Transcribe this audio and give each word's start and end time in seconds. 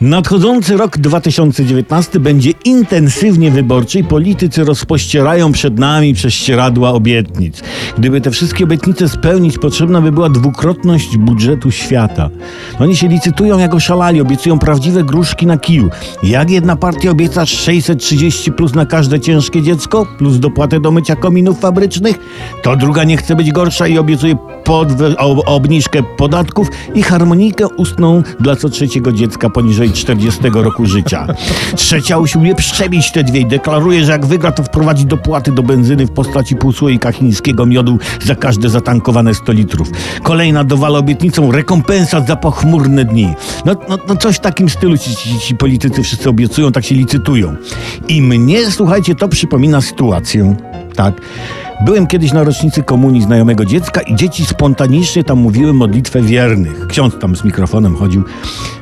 Nadchodzący 0.00 0.76
rok 0.76 0.98
2019 0.98 2.20
będzie 2.20 2.50
intensywnie 2.64 3.50
wyborczy 3.50 3.98
i 3.98 4.04
politycy 4.04 4.64
rozpościerają 4.64 5.52
przed 5.52 5.78
nami 5.78 6.14
prześcieradła 6.14 6.90
obietnic. 6.90 7.62
Gdyby 7.98 8.20
te 8.20 8.30
wszystkie 8.30 8.64
obietnice 8.64 9.08
spełnić, 9.08 9.58
potrzebna 9.58 10.00
by 10.00 10.12
była 10.12 10.28
dwukrotność 10.28 11.16
budżetu 11.16 11.70
świata. 11.70 12.30
Oni 12.78 12.96
się 12.96 13.08
licytują 13.08 13.58
jak 13.58 13.74
oszalali, 13.74 14.20
obiecują 14.20 14.58
prawdziwe 14.58 15.04
gruszki 15.04 15.46
na 15.46 15.58
kiju. 15.58 15.90
Jak 16.22 16.50
jedna 16.50 16.76
partia 16.76 17.10
obieca 17.10 17.46
630 17.46 18.52
plus 18.52 18.74
na 18.74 18.86
każde 18.86 19.20
ciężkie 19.20 19.62
dziecko, 19.62 20.06
plus 20.18 20.38
dopłatę 20.38 20.80
do 20.80 20.90
mycia 20.90 21.16
kominów 21.16 21.60
fabrycznych, 21.60 22.18
to 22.62 22.76
druga 22.76 23.04
nie 23.04 23.16
chce 23.16 23.36
być 23.36 23.52
gorsza 23.52 23.86
i 23.86 23.98
obiecuje 23.98 24.36
podwe- 24.64 25.14
obniżkę 25.46 26.02
podatków 26.16 26.68
i 26.94 27.02
harmonijkę 27.02 27.68
ustną 27.68 28.22
dla 28.40 28.56
co 28.56 28.68
trzeciego 28.68 29.12
dziecka 29.12 29.50
poniżej 29.50 29.89
40 29.92 30.40
roku 30.52 30.86
życia. 30.86 31.26
Trzecia 31.76 32.18
usiłuje 32.18 32.54
przebić 32.54 33.12
te 33.12 33.24
dwie 33.24 33.40
i 33.40 33.46
deklaruje, 33.46 34.04
że 34.04 34.12
jak 34.12 34.26
wygra, 34.26 34.52
to 34.52 34.62
wprowadzi 34.62 35.06
dopłaty 35.06 35.52
do 35.52 35.62
benzyny 35.62 36.06
w 36.06 36.10
postaci 36.10 36.56
półsłoika 36.56 37.12
chińskiego 37.12 37.66
miodu 37.66 37.98
za 38.24 38.34
każde 38.34 38.68
zatankowane 38.68 39.34
100 39.34 39.52
litrów. 39.52 39.90
Kolejna 40.22 40.64
dowala 40.64 40.98
obietnicą 40.98 41.52
rekompensat 41.52 42.26
za 42.26 42.36
pochmurne 42.36 43.04
dni. 43.04 43.34
No, 43.64 43.76
no, 43.88 43.98
no 44.08 44.16
coś 44.16 44.36
w 44.36 44.40
takim 44.40 44.68
stylu 44.68 44.98
ci, 44.98 45.16
ci, 45.16 45.38
ci 45.38 45.54
politycy 45.54 46.02
wszyscy 46.02 46.28
obiecują, 46.28 46.72
tak 46.72 46.84
się 46.84 46.94
licytują. 46.94 47.56
I 48.08 48.22
mnie, 48.22 48.70
słuchajcie, 48.70 49.14
to 49.14 49.28
przypomina 49.28 49.80
sytuację, 49.80 50.56
tak, 50.96 51.14
Byłem 51.84 52.06
kiedyś 52.06 52.32
na 52.32 52.44
rocznicy 52.44 52.82
komunii 52.82 53.22
znajomego 53.22 53.64
dziecka 53.64 54.00
i 54.00 54.14
dzieci 54.16 54.44
spontanicznie 54.46 55.24
tam 55.24 55.38
mówiły 55.38 55.72
modlitwę 55.72 56.22
wiernych. 56.22 56.86
Ksiądz 56.86 57.18
tam 57.18 57.36
z 57.36 57.44
mikrofonem 57.44 57.96
chodził. 57.96 58.24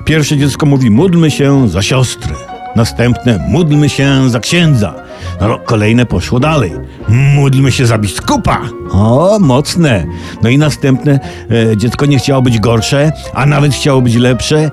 Pierwsze 0.05 0.37
dziecko 0.37 0.67
mówi, 0.67 0.91
módlmy 0.91 1.31
się 1.31 1.69
za 1.69 1.83
siostrę. 1.83 2.35
Następne, 2.77 3.45
módlmy 3.49 3.89
się 3.89 4.31
za 4.31 4.41
księdza. 4.41 4.95
No, 5.41 5.59
kolejne 5.59 6.07
poszło 6.07 6.41
dalej. 6.41 6.73
Módlmy 7.09 7.73
się 7.73 7.87
za 7.87 7.99
biskupa. 7.99 8.61
O, 8.91 9.39
mocne. 9.41 10.05
No 10.43 10.49
i 10.49 10.59
następne, 10.59 11.21
e, 11.51 11.77
dziecko 11.77 12.07
nie 12.07 12.19
chciało 12.19 12.43
być 12.43 12.59
gorsze, 12.59 13.13
a 13.35 13.47
nawet 13.47 13.75
chciało 13.75 14.03
być 14.03 14.15
lepsze. 14.15 14.71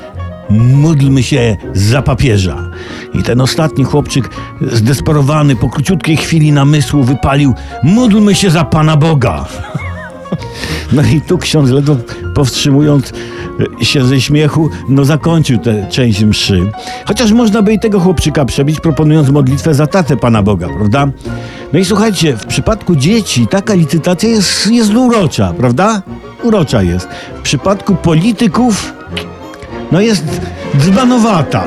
Módlmy 0.50 1.24
się 1.24 1.58
za 1.74 2.02
papieża. 2.02 2.70
I 3.14 3.24
ten 3.24 3.42
ostatni 3.42 3.84
chłopczyk, 3.84 4.30
zdesperowany 4.62 5.56
po 5.56 5.70
króciutkiej 5.70 6.18
chwili 6.18 6.52
namysłu, 6.52 7.04
wypalił: 7.04 7.54
Módlmy 7.84 8.36
się 8.36 8.50
za 8.50 8.64
Pana 8.64 8.98
Boga. 8.98 9.46
No 10.92 11.02
i 11.02 11.22
tu 11.22 11.38
ksiądz, 11.38 11.70
ledwo 11.70 11.96
powstrzymując 12.36 13.14
się 13.82 14.06
ze 14.06 14.22
śmiechu, 14.22 14.70
no 14.90 15.06
zakończył 15.06 15.58
tę 15.58 15.88
część 15.90 16.24
mszy. 16.24 16.72
Chociaż 17.06 17.32
można 17.32 17.62
by 17.62 17.74
i 17.74 17.80
tego 17.80 18.00
chłopczyka 18.00 18.46
przebić, 18.46 18.80
proponując 18.80 19.30
modlitwę 19.30 19.74
za 19.74 19.88
tatę 19.88 20.18
Pana 20.18 20.44
Boga, 20.44 20.68
prawda? 20.68 21.08
No 21.74 21.80
i 21.80 21.86
słuchajcie, 21.86 22.38
w 22.38 22.46
przypadku 22.46 22.96
dzieci 22.96 23.48
taka 23.48 23.74
licytacja 23.74 24.30
jest, 24.30 24.68
jest 24.68 24.94
urocza, 24.94 25.54
prawda? 25.58 26.02
Urocza 26.44 26.84
jest. 26.84 27.08
W 27.40 27.42
przypadku 27.42 27.96
polityków 27.96 28.94
no 29.92 30.02
jest 30.02 30.24
dzbanowata. 30.78 31.64